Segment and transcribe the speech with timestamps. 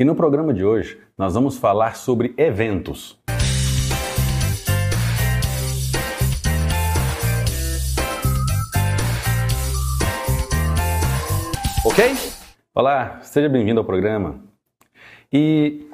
[0.00, 3.20] E no programa de hoje nós vamos falar sobre eventos.
[11.84, 12.02] Ok?
[12.74, 14.42] Olá, seja bem-vindo ao programa.
[15.30, 15.86] E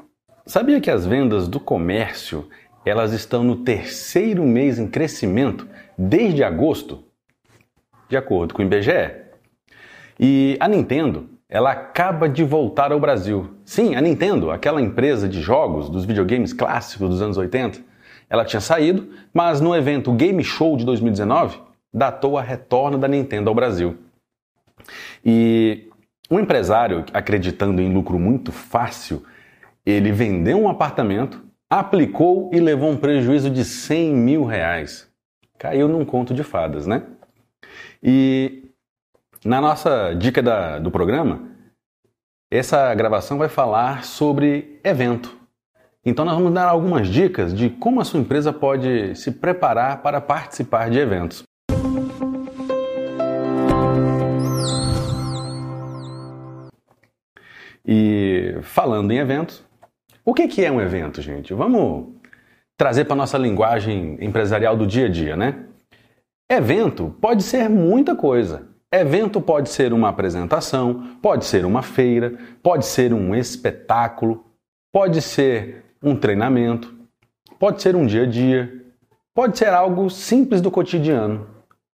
[0.47, 2.49] sabia que as vendas do comércio
[2.85, 5.67] elas estão no terceiro mês em crescimento
[5.99, 7.03] desde agosto,
[8.09, 9.17] de acordo com o IBGE?
[10.21, 13.55] E a Nintendo, ela acaba de voltar ao Brasil.
[13.65, 17.81] Sim, a Nintendo, aquela empresa de jogos dos videogames clássicos dos anos 80,
[18.29, 21.61] ela tinha saído, mas no evento Game Show de 2019,
[21.93, 23.97] datou a retorno da Nintendo ao Brasil.
[25.25, 25.89] E
[26.31, 29.25] um empresário, acreditando em lucro muito fácil,
[29.85, 35.09] ele vendeu um apartamento, aplicou e levou um prejuízo de 100 mil reais.
[35.57, 37.03] Caiu num conto de fadas, né?
[38.03, 38.66] E
[39.47, 41.49] na nossa dica da, do programa,
[42.51, 45.37] essa gravação vai falar sobre evento.
[46.05, 50.21] Então, nós vamos dar algumas dicas de como a sua empresa pode se preparar para
[50.21, 51.45] participar de eventos.
[57.85, 59.65] E falando em eventos,
[60.25, 61.55] o que é um evento, gente?
[61.55, 62.09] Vamos
[62.77, 65.67] trazer para a nossa linguagem empresarial do dia a dia, né?
[66.51, 68.76] Evento pode ser muita coisa.
[68.93, 74.45] Evento pode ser uma apresentação, pode ser uma feira, pode ser um espetáculo,
[74.93, 76.95] pode ser um treinamento,
[77.59, 78.85] pode ser um dia a dia,
[79.35, 81.49] pode ser algo simples do cotidiano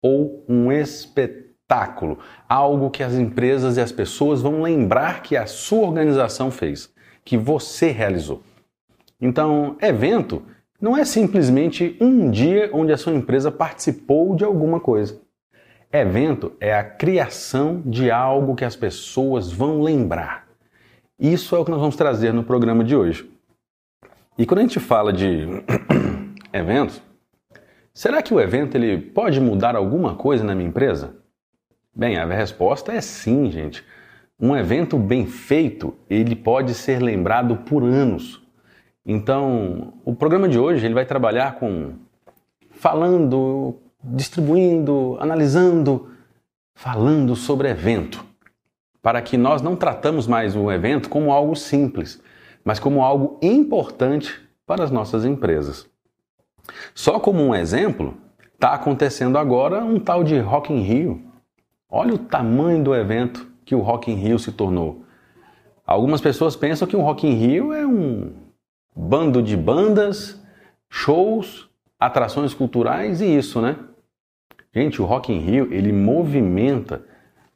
[0.01, 2.17] ou um espetáculo,
[2.47, 6.91] algo que as empresas e as pessoas vão lembrar que a sua organização fez,
[7.23, 8.41] que você realizou.
[9.21, 10.41] Então, evento
[10.81, 15.28] não é simplesmente um dia onde a sua empresa participou de alguma coisa.
[15.91, 20.47] Evento é a criação de algo que as pessoas vão lembrar.
[21.17, 23.27] Isso é o que nós vamos trazer no programa de hoje.
[24.37, 25.47] E quando a gente fala de
[26.53, 27.01] eventos,
[27.91, 31.15] será que o evento ele pode mudar alguma coisa na minha empresa?
[31.95, 33.83] Bem, a resposta é sim, gente.
[34.39, 38.39] Um evento bem feito, ele pode ser lembrado por anos.
[39.03, 41.95] Então, o programa de hoje ele vai trabalhar com
[42.69, 46.09] falando distribuindo, analisando,
[46.73, 48.23] falando sobre evento,
[49.01, 52.21] para que nós não tratamos mais o evento como algo simples,
[52.63, 55.87] mas como algo importante para as nossas empresas.
[56.93, 58.15] Só como um exemplo,
[58.53, 61.23] está acontecendo agora um tal de Rock in Rio.
[61.89, 65.03] Olha o tamanho do evento que o Rock in Rio se tornou.
[65.85, 68.31] Algumas pessoas pensam que o Rock in Rio é um
[68.95, 70.39] bando de bandas,
[70.89, 73.75] shows, atrações culturais e isso, né?
[74.73, 77.01] Gente, o Rock in Rio, ele movimenta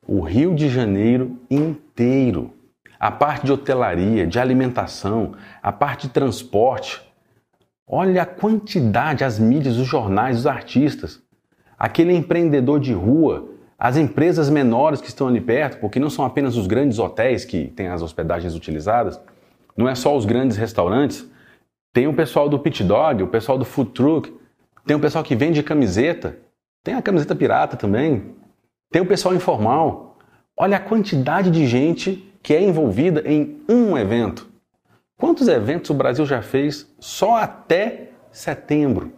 [0.07, 2.51] o Rio de Janeiro inteiro.
[2.99, 7.01] A parte de hotelaria, de alimentação, a parte de transporte.
[7.87, 11.21] Olha a quantidade, as mídias, os jornais, os artistas.
[11.77, 13.47] Aquele empreendedor de rua,
[13.77, 17.67] as empresas menores que estão ali perto, porque não são apenas os grandes hotéis que
[17.67, 19.19] têm as hospedagens utilizadas,
[19.75, 21.29] não é só os grandes restaurantes,
[21.91, 24.33] tem o pessoal do pit dog, o pessoal do food truck,
[24.85, 26.37] tem o pessoal que vende camiseta,
[26.83, 28.35] tem a camiseta pirata também.
[28.91, 30.17] Tem o pessoal informal.
[30.55, 34.47] Olha a quantidade de gente que é envolvida em um evento.
[35.17, 39.13] Quantos eventos o Brasil já fez só até setembro?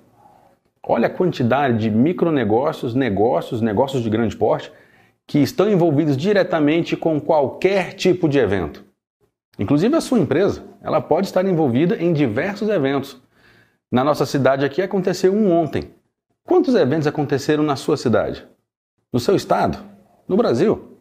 [0.88, 4.72] Olha a quantidade de micronegócios, negócios, negócios de grande porte
[5.26, 8.86] que estão envolvidos diretamente com qualquer tipo de evento.
[9.58, 13.20] Inclusive a sua empresa, ela pode estar envolvida em diversos eventos.
[13.92, 15.90] Na nossa cidade aqui aconteceu um ontem.
[16.48, 18.46] Quantos eventos aconteceram na sua cidade?
[19.12, 19.80] No seu estado?
[20.28, 21.00] No Brasil?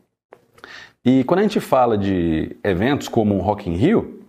[1.05, 4.25] E quando a gente fala de eventos como o Rock in Rio,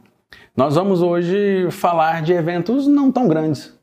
[0.58, 3.74] nós vamos hoje falar de eventos não tão grandes,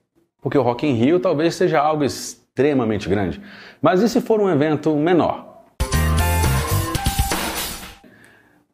[0.42, 3.40] porque o Rock in Rio talvez seja algo extremamente grande.
[3.80, 5.51] Mas e se for um evento menor?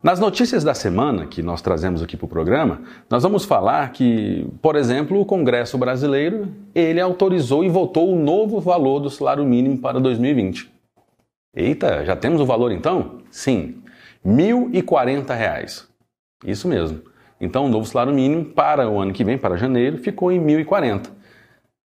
[0.08, 4.49] Nas notícias da semana que nós trazemos aqui para o programa, nós vamos falar que,
[4.62, 9.76] por exemplo, o Congresso brasileiro ele autorizou e votou o novo valor do salário mínimo
[9.76, 10.72] para 2020.
[11.55, 13.19] Eita, já temos o valor então?
[13.31, 13.82] Sim,
[14.25, 15.84] R$ 1.040.
[16.43, 17.02] Isso mesmo.
[17.38, 21.11] Então, o novo salário mínimo para o ano que vem, para janeiro, ficou em 1.040.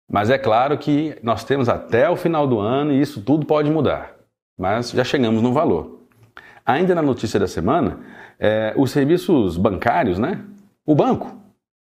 [0.09, 3.69] Mas é claro que nós temos até o final do ano e isso tudo pode
[3.69, 4.15] mudar.
[4.57, 6.02] Mas já chegamos no valor.
[6.65, 7.99] Ainda na notícia da semana,
[8.39, 10.41] é, os serviços bancários, né?
[10.87, 11.37] O banco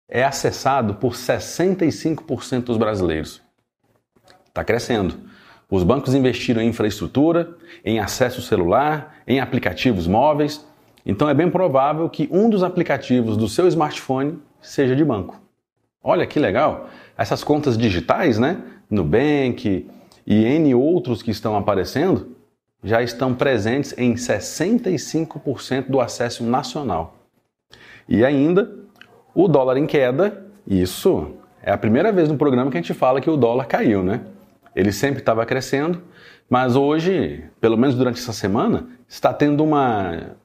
[0.09, 3.41] é acessado por 65% dos brasileiros.
[4.47, 5.15] Está crescendo.
[5.71, 10.65] Os bancos investiram em infraestrutura, em acesso celular, em aplicativos móveis.
[11.05, 15.41] Então é bem provável que um dos aplicativos do seu smartphone seja de banco.
[16.05, 16.89] Olha que legal!
[17.17, 18.61] Essas contas digitais, né?
[18.91, 19.89] Nubank
[20.27, 22.37] e N outros que estão aparecendo,
[22.83, 27.17] já estão presentes em 65% do acesso nacional.
[28.09, 28.71] E ainda,
[29.35, 33.21] o dólar em queda, isso é a primeira vez no programa que a gente fala
[33.21, 34.23] que o dólar caiu, né?
[34.75, 36.03] Ele sempre estava crescendo,
[36.49, 40.37] mas hoje, pelo menos durante essa semana, está tendo uma,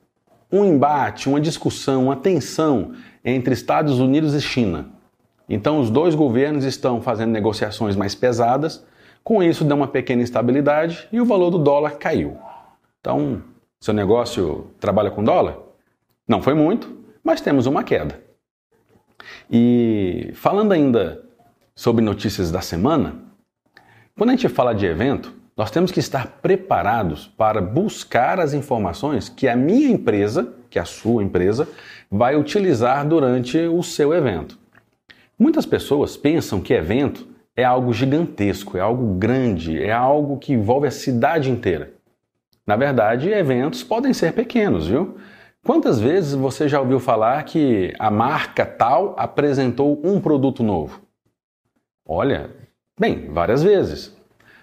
[0.51, 2.93] um embate, uma discussão, uma tensão
[3.23, 4.89] entre Estados Unidos e China.
[5.49, 8.85] Então, os dois governos estão fazendo negociações mais pesadas,
[9.27, 12.37] com isso, deu uma pequena instabilidade e o valor do dólar caiu.
[13.01, 13.43] Então,
[13.77, 15.57] seu negócio trabalha com dólar?
[16.25, 18.21] Não foi muito, mas temos uma queda.
[19.51, 21.25] E falando ainda
[21.75, 23.15] sobre notícias da semana,
[24.17, 29.27] quando a gente fala de evento, nós temos que estar preparados para buscar as informações
[29.27, 31.67] que a minha empresa, que a sua empresa,
[32.09, 34.57] vai utilizar durante o seu evento.
[35.37, 40.87] Muitas pessoas pensam que evento é algo gigantesco, é algo grande, é algo que envolve
[40.87, 41.91] a cidade inteira.
[42.67, 45.17] Na verdade, eventos podem ser pequenos, viu?
[45.65, 51.01] Quantas vezes você já ouviu falar que a marca tal apresentou um produto novo?
[52.07, 52.51] Olha,
[52.97, 54.15] bem, várias vezes.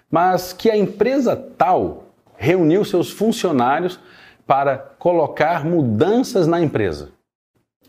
[0.09, 2.05] Mas que a empresa tal
[2.37, 3.99] reuniu seus funcionários
[4.47, 7.09] para colocar mudanças na empresa.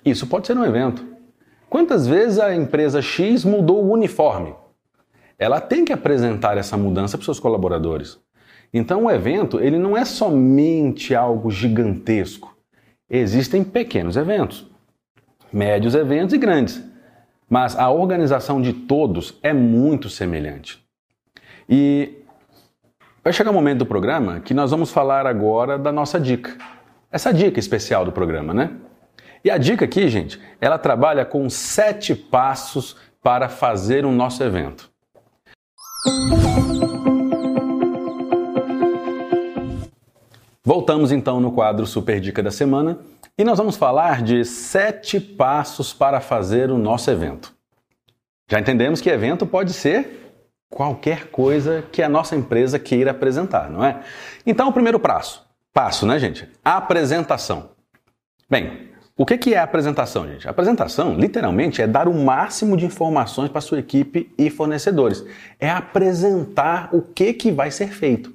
[0.05, 1.05] Isso pode ser um evento.
[1.71, 4.55] Quantas vezes a empresa X mudou o uniforme?
[5.39, 8.19] Ela tem que apresentar essa mudança para seus colaboradores.
[8.73, 12.57] Então o evento ele não é somente algo gigantesco.
[13.09, 14.67] Existem pequenos eventos,
[15.53, 16.83] médios eventos e grandes,
[17.49, 20.85] mas a organização de todos é muito semelhante.
[21.69, 22.23] E
[23.23, 26.57] vai chegar um momento do programa que nós vamos falar agora da nossa dica.
[27.11, 28.73] Essa dica especial do programa, né?
[29.45, 34.91] E a dica aqui, gente, ela trabalha com sete passos para fazer o nosso evento.
[40.65, 42.99] Voltamos então no quadro Super Dica da Semana
[43.39, 47.55] e nós vamos falar de sete passos para fazer o nosso evento.
[48.51, 50.33] Já entendemos que evento pode ser
[50.69, 54.03] qualquer coisa que a nossa empresa queira apresentar, não é?
[54.45, 56.49] Então, o primeiro passo, passo, né, gente?
[56.65, 57.71] Apresentação.
[58.49, 60.47] Bem, o que é a apresentação, gente?
[60.47, 65.25] A apresentação, literalmente, é dar o máximo de informações para sua equipe e fornecedores.
[65.59, 68.35] É apresentar o que, que vai ser feito.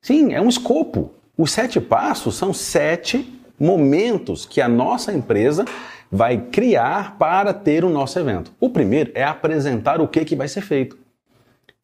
[0.00, 1.12] Sim, é um escopo.
[1.38, 5.64] Os sete passos são sete momentos que a nossa empresa
[6.10, 8.52] vai criar para ter o nosso evento.
[8.58, 10.98] O primeiro é apresentar o que, que vai ser feito.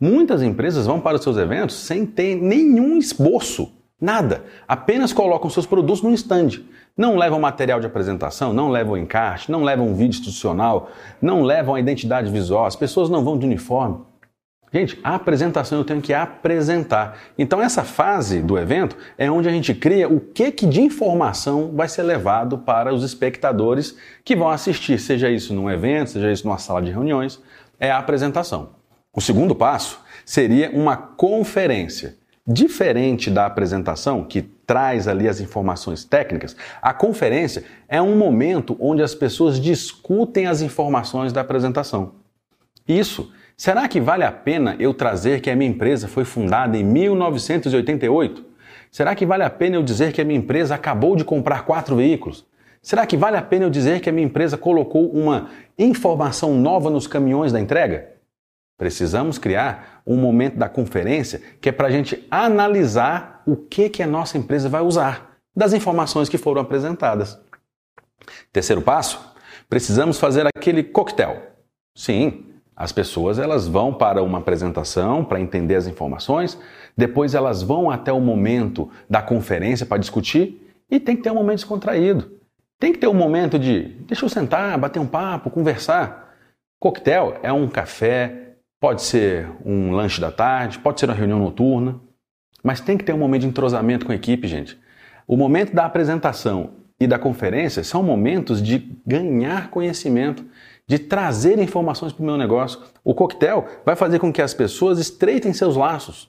[0.00, 4.44] Muitas empresas vão para os seus eventos sem ter nenhum esboço, nada.
[4.66, 6.60] Apenas colocam seus produtos no stand.
[6.96, 10.90] Não levam material de apresentação, não levam encarte, não levam vídeo institucional,
[11.22, 14.00] não levam a identidade visual, as pessoas não vão de uniforme.
[14.74, 17.18] Gente, a apresentação eu tenho que apresentar.
[17.38, 21.72] Então essa fase do evento é onde a gente cria o que, que de informação
[21.74, 26.46] vai ser levado para os espectadores que vão assistir, seja isso num evento, seja isso
[26.46, 27.40] numa sala de reuniões,
[27.78, 28.70] é a apresentação.
[29.14, 32.16] O segundo passo seria uma conferência.
[32.46, 39.02] Diferente da apresentação, que traz ali as informações técnicas, a conferência é um momento onde
[39.02, 42.14] as pessoas discutem as informações da apresentação.
[42.86, 46.82] Isso Será que vale a pena eu trazer que a minha empresa foi fundada em
[46.82, 48.44] 1988?
[48.90, 51.94] Será que vale a pena eu dizer que a minha empresa acabou de comprar quatro
[51.94, 52.44] veículos?
[52.82, 56.90] Será que vale a pena eu dizer que a minha empresa colocou uma informação nova
[56.90, 58.11] nos caminhões da entrega?
[58.82, 64.02] Precisamos criar um momento da conferência que é para a gente analisar o que, que
[64.02, 67.38] a nossa empresa vai usar das informações que foram apresentadas.
[68.52, 69.24] Terceiro passo,
[69.68, 71.42] precisamos fazer aquele coquetel.
[71.96, 76.58] Sim, as pessoas elas vão para uma apresentação para entender as informações,
[76.96, 81.36] depois elas vão até o momento da conferência para discutir e tem que ter um
[81.36, 82.32] momento descontraído.
[82.80, 86.34] Tem que ter um momento de deixa eu sentar, bater um papo, conversar.
[86.80, 88.42] Coquetel é um café,
[88.82, 92.00] pode ser um lanche da tarde, pode ser uma reunião noturna,
[92.64, 94.76] mas tem que ter um momento de entrosamento com a equipe, gente.
[95.24, 100.44] O momento da apresentação e da conferência são momentos de ganhar conhecimento
[100.84, 102.80] de trazer informações para o meu negócio.
[103.04, 106.28] O coquetel vai fazer com que as pessoas estreitem seus laços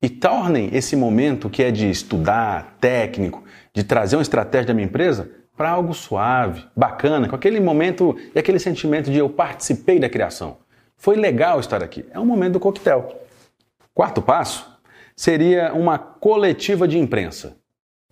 [0.00, 3.42] e tornem esse momento que é de estudar, técnico,
[3.74, 8.38] de trazer uma estratégia da minha empresa para algo suave, bacana, com aquele momento e
[8.38, 10.62] aquele sentimento de eu participei da criação.
[10.96, 12.04] Foi legal estar aqui.
[12.10, 13.20] É um momento do coquetel.
[13.94, 14.72] Quarto passo
[15.16, 17.56] seria uma coletiva de imprensa.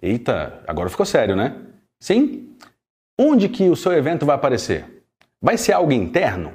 [0.00, 1.56] Eita, agora ficou sério, né?
[2.00, 2.56] Sim?
[3.18, 5.04] Onde que o seu evento vai aparecer?
[5.40, 6.52] Vai ser algo interno?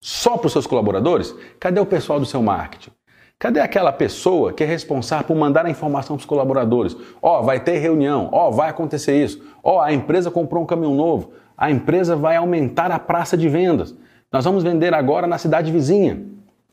[0.00, 1.34] Só para os seus colaboradores?
[1.58, 2.90] Cadê o pessoal do seu marketing?
[3.38, 6.96] Cadê aquela pessoa que é responsável por mandar a informação para os colaboradores?
[7.22, 10.62] Ó, oh, vai ter reunião, ó, oh, vai acontecer isso, ó, oh, a empresa comprou
[10.62, 13.94] um caminhão novo, a empresa vai aumentar a praça de vendas.
[14.30, 16.22] Nós vamos vender agora na cidade vizinha.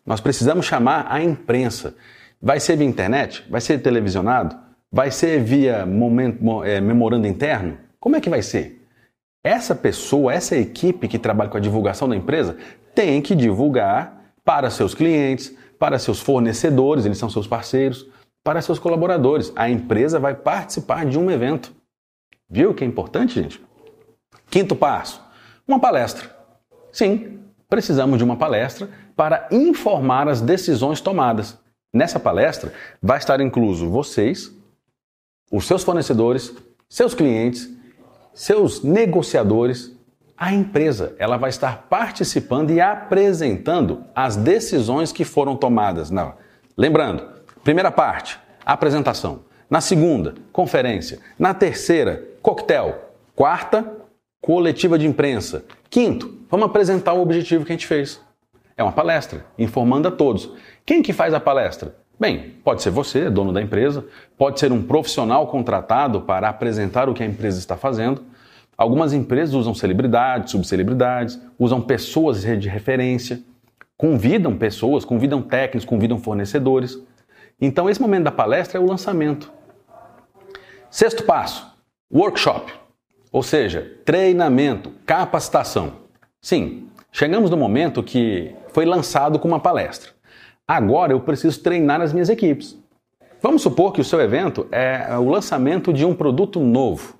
[0.06, 1.96] Nós precisamos chamar a imprensa.
[2.42, 3.46] Vai ser via internet?
[3.50, 4.56] Vai ser televisionado?
[4.92, 7.78] Vai ser via momento, é, memorando interno?
[8.00, 8.86] Como é que vai ser?
[9.44, 12.58] Essa pessoa, essa equipe que trabalha com a divulgação da empresa,
[12.94, 18.06] tem que divulgar para seus clientes, para seus fornecedores, eles são seus parceiros,
[18.44, 19.52] para seus colaboradores.
[19.56, 21.74] A empresa vai participar de um evento.
[22.50, 23.64] Viu que é importante, gente?
[24.50, 25.24] Quinto passo:
[25.68, 26.30] uma palestra.
[26.92, 27.40] Sim,
[27.76, 31.60] precisamos de uma palestra para informar as decisões tomadas.
[31.94, 34.50] Nessa palestra vai estar incluso vocês,
[35.52, 36.54] os seus fornecedores,
[36.90, 37.76] seus clientes
[38.36, 39.96] seus negociadores,
[40.38, 46.12] a empresa ela vai estar participando e apresentando as decisões que foram tomadas.
[46.12, 46.34] Não.
[46.76, 47.24] Lembrando,
[47.64, 49.46] primeira parte, apresentação.
[49.70, 51.20] Na segunda, conferência.
[51.40, 53.06] Na terceira, coquetel.
[53.34, 53.90] Quarta,
[54.42, 55.64] coletiva de imprensa.
[55.90, 58.22] Quinto, vamos apresentar o objetivo que a gente fez.
[58.78, 60.50] É uma palestra, informando a todos.
[60.86, 61.98] Quem que faz a palestra?
[62.18, 64.06] Bem, pode ser você, dono da empresa,
[64.38, 68.24] pode ser um profissional contratado para apresentar o que a empresa está fazendo.
[68.78, 73.42] Algumas empresas usam celebridades, subcelebridades, usam pessoas de referência,
[73.98, 76.98] convidam pessoas, convidam técnicos, convidam fornecedores.
[77.60, 79.52] Então, esse momento da palestra é o lançamento.
[80.90, 81.68] Sexto passo:
[82.10, 82.72] workshop,
[83.30, 86.05] ou seja, treinamento, capacitação.
[86.46, 90.12] Sim, chegamos no momento que foi lançado com uma palestra.
[90.68, 92.78] Agora eu preciso treinar as minhas equipes.
[93.42, 97.18] Vamos supor que o seu evento é o lançamento de um produto novo.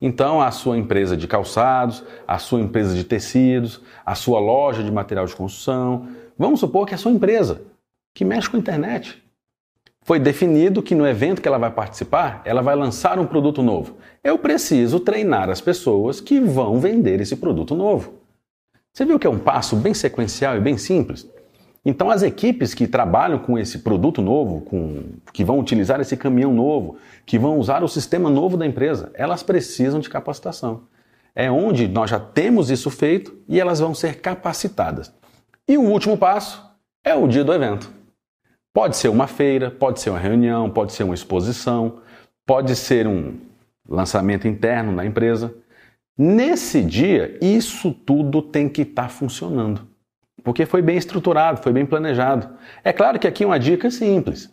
[0.00, 4.92] Então, a sua empresa de calçados, a sua empresa de tecidos, a sua loja de
[4.92, 6.06] material de construção,
[6.38, 7.62] vamos supor que é a sua empresa
[8.14, 9.20] que mexe com a internet.
[10.02, 13.96] Foi definido que no evento que ela vai participar, ela vai lançar um produto novo.
[14.22, 18.22] Eu preciso treinar as pessoas que vão vender esse produto novo.
[18.94, 21.28] Você viu que é um passo bem sequencial e bem simples?
[21.84, 26.54] Então, as equipes que trabalham com esse produto novo, com, que vão utilizar esse caminhão
[26.54, 26.96] novo,
[27.26, 30.84] que vão usar o sistema novo da empresa, elas precisam de capacitação.
[31.34, 35.12] É onde nós já temos isso feito e elas vão ser capacitadas.
[35.66, 36.64] E o último passo
[37.02, 37.90] é o dia do evento.
[38.72, 41.98] Pode ser uma feira, pode ser uma reunião, pode ser uma exposição,
[42.46, 43.34] pode ser um
[43.88, 45.52] lançamento interno na empresa.
[46.16, 49.94] Nesse dia, isso tudo tem que estar tá funcionando
[50.44, 52.50] porque foi bem estruturado, foi bem planejado.
[52.84, 54.52] É claro que aqui uma dica simples.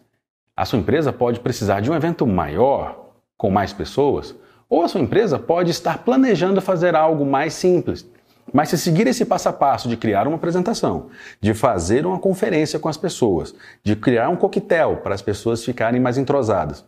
[0.56, 4.34] A sua empresa pode precisar de um evento maior, com mais pessoas,
[4.70, 8.10] ou a sua empresa pode estar planejando fazer algo mais simples.
[8.53, 11.10] Mas se seguir esse passo a passo de criar uma apresentação,
[11.41, 13.53] de fazer uma conferência com as pessoas,
[13.84, 16.86] de criar um coquetel para as pessoas ficarem mais entrosadas,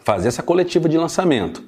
[0.00, 1.62] fazer essa coletiva de lançamento,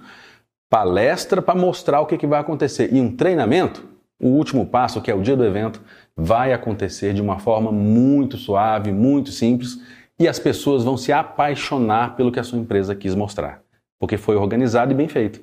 [0.75, 3.87] palestra para mostrar o que, que vai acontecer e um treinamento,
[4.21, 5.81] o último passo, que é o dia do evento,
[6.16, 9.78] vai acontecer de uma forma muito suave, muito simples
[10.19, 13.62] e as pessoas vão se apaixonar pelo que a sua empresa quis mostrar,
[14.00, 15.40] porque foi organizado e bem feito.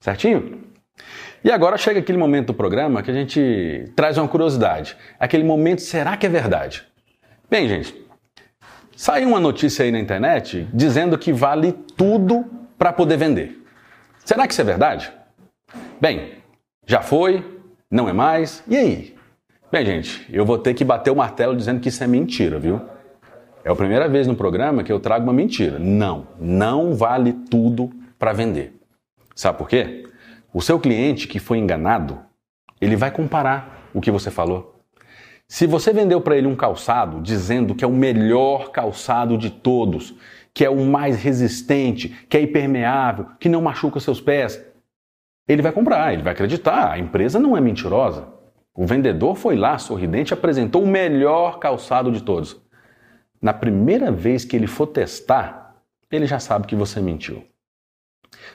[0.00, 0.62] Certinho?
[1.44, 4.96] E agora chega aquele momento do programa que a gente traz uma curiosidade.
[5.20, 6.82] Aquele momento, será que é verdade?
[7.48, 7.94] Bem, gente,
[8.96, 12.44] saiu uma notícia aí na internet dizendo que vale tudo
[12.76, 13.63] para poder vender.
[14.24, 15.12] Será que isso é verdade?
[16.00, 16.32] Bem,
[16.86, 17.44] já foi,
[17.90, 19.14] não é mais, e aí?
[19.70, 22.80] Bem, gente, eu vou ter que bater o martelo dizendo que isso é mentira, viu?
[23.62, 25.78] É a primeira vez no programa que eu trago uma mentira.
[25.78, 28.74] Não, não vale tudo para vender.
[29.34, 30.06] Sabe por quê?
[30.52, 32.18] O seu cliente que foi enganado,
[32.80, 34.74] ele vai comparar o que você falou.
[35.46, 40.14] Se você vendeu para ele um calçado dizendo que é o melhor calçado de todos,
[40.54, 44.64] que é o mais resistente, que é impermeável, que não machuca seus pés,
[45.48, 46.92] ele vai comprar, ele vai acreditar.
[46.92, 48.28] A empresa não é mentirosa.
[48.72, 52.56] O vendedor foi lá, sorridente, apresentou o melhor calçado de todos.
[53.42, 55.76] Na primeira vez que ele for testar,
[56.10, 57.44] ele já sabe que você mentiu.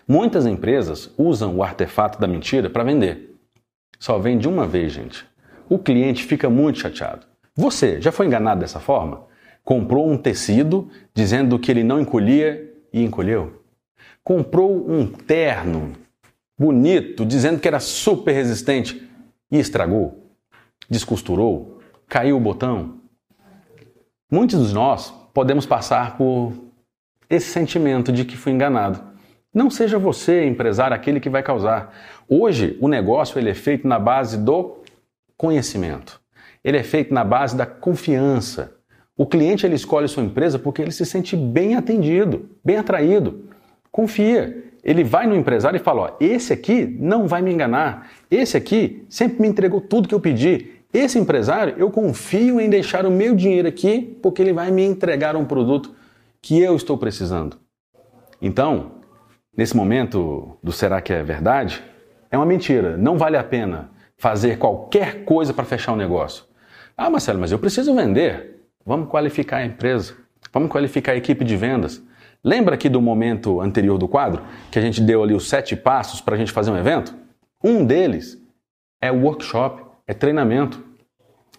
[0.07, 3.35] Muitas empresas usam o artefato da mentira para vender.
[3.99, 5.25] Só vende uma vez, gente.
[5.69, 7.27] O cliente fica muito chateado.
[7.55, 9.28] Você já foi enganado dessa forma?
[9.63, 13.61] Comprou um tecido dizendo que ele não encolhia e encolheu?
[14.23, 15.93] Comprou um terno
[16.57, 19.09] bonito dizendo que era super resistente
[19.51, 20.31] e estragou,
[20.89, 22.99] descosturou, caiu o botão.
[24.31, 26.53] Muitos de nós podemos passar por
[27.29, 29.01] esse sentimento de que fui enganado.
[29.53, 31.93] Não seja você, empresário, aquele que vai causar.
[32.27, 34.83] Hoje, o negócio ele é feito na base do
[35.35, 36.21] conhecimento.
[36.63, 38.75] Ele é feito na base da confiança.
[39.19, 43.49] O cliente ele escolhe sua empresa porque ele se sente bem atendido, bem atraído.
[43.91, 44.71] Confia.
[44.81, 48.09] Ele vai no empresário e fala: ó, esse aqui não vai me enganar.
[48.31, 50.71] Esse aqui sempre me entregou tudo que eu pedi.
[50.93, 55.35] Esse empresário, eu confio em deixar o meu dinheiro aqui porque ele vai me entregar
[55.35, 55.93] um produto
[56.41, 57.57] que eu estou precisando.
[58.41, 58.93] Então,
[59.55, 61.83] nesse momento do será que é verdade,
[62.31, 62.95] é uma mentira.
[62.95, 66.45] Não vale a pena fazer qualquer coisa para fechar o um negócio.
[66.95, 68.58] Ah, Marcelo, mas eu preciso vender.
[68.85, 70.15] Vamos qualificar a empresa.
[70.53, 72.01] Vamos qualificar a equipe de vendas.
[72.43, 76.21] Lembra aqui do momento anterior do quadro que a gente deu ali os sete passos
[76.21, 77.13] para a gente fazer um evento?
[77.63, 78.41] Um deles
[79.01, 80.81] é o workshop, é treinamento.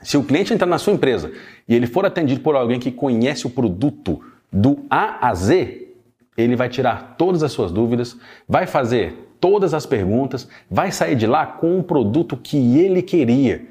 [0.00, 1.31] Se o cliente entrar na sua empresa
[1.69, 5.89] e ele for atendido por alguém que conhece o produto do A a Z,
[6.37, 8.17] ele vai tirar todas as suas dúvidas,
[8.49, 13.67] vai fazer todas as perguntas, vai sair de lá com um produto que ele queria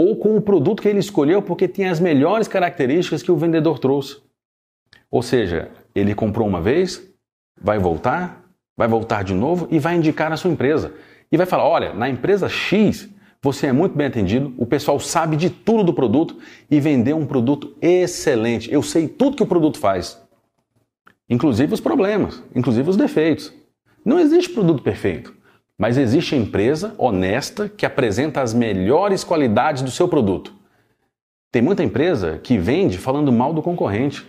[0.00, 3.78] ou com o produto que ele escolheu porque tem as melhores características que o vendedor
[3.78, 4.16] trouxe.
[5.10, 7.06] Ou seja, ele comprou uma vez,
[7.60, 10.94] vai voltar, vai voltar de novo e vai indicar a sua empresa.
[11.30, 13.10] E vai falar: olha, na empresa X
[13.42, 16.36] você é muito bem atendido, o pessoal sabe de tudo do produto
[16.70, 18.72] e vendeu um produto excelente.
[18.72, 20.22] Eu sei tudo que o produto faz,
[21.28, 23.52] inclusive os problemas, inclusive os defeitos.
[24.04, 25.34] Não existe produto perfeito,
[25.80, 30.52] mas existe empresa honesta que apresenta as melhores qualidades do seu produto.
[31.50, 34.26] Tem muita empresa que vende falando mal do concorrente.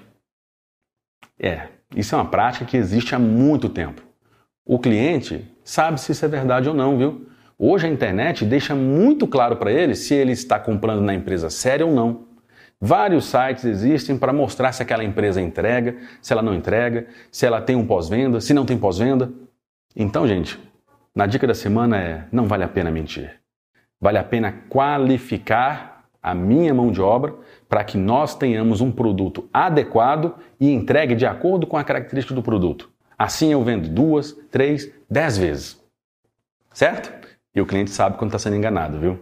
[1.37, 4.01] É, isso é uma prática que existe há muito tempo.
[4.65, 7.27] O cliente sabe se isso é verdade ou não, viu?
[7.59, 11.85] Hoje a internet deixa muito claro para ele se ele está comprando na empresa séria
[11.85, 12.27] ou não.
[12.79, 17.59] Vários sites existem para mostrar se aquela empresa entrega, se ela não entrega, se ela
[17.59, 19.29] tem um pós-venda, se não tem pós-venda.
[19.93, 20.57] Então, gente,
[21.15, 23.39] na dica da semana é: não vale a pena mentir.
[23.99, 27.35] Vale a pena qualificar a minha mão de obra
[27.67, 32.41] para que nós tenhamos um produto adequado e entregue de acordo com a característica do
[32.41, 32.89] produto.
[33.17, 35.79] Assim eu vendo duas, três, dez vezes.
[36.73, 37.11] Certo?
[37.53, 39.19] E o cliente sabe quando está sendo enganado, viu?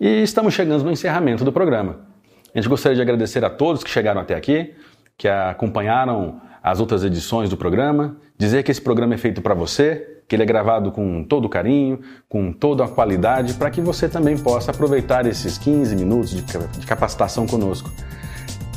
[0.00, 2.06] E estamos chegando no encerramento do programa.
[2.54, 4.74] A gente gostaria de agradecer a todos que chegaram até aqui,
[5.16, 10.13] que acompanharam as outras edições do programa, dizer que esse programa é feito para você,
[10.26, 14.36] que ele é gravado com todo carinho, com toda a qualidade, para que você também
[14.36, 17.90] possa aproveitar esses 15 minutos de capacitação conosco.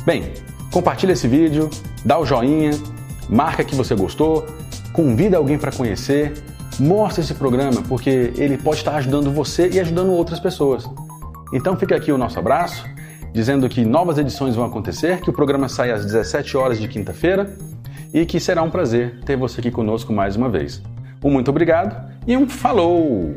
[0.04, 0.32] Bem,
[0.72, 1.70] compartilha esse vídeo,
[2.04, 2.70] dá o joinha,
[3.28, 4.46] marca que você gostou,
[4.92, 6.34] convida alguém para conhecer,
[6.78, 10.88] mostra esse programa, porque ele pode estar ajudando você e ajudando outras pessoas.
[11.52, 12.84] Então fica aqui o nosso abraço,
[13.32, 17.56] dizendo que novas edições vão acontecer, que o programa sai às 17 horas de quinta-feira
[18.12, 20.82] e que será um prazer ter você aqui conosco mais uma vez.
[21.22, 23.36] Um muito obrigado e um falou!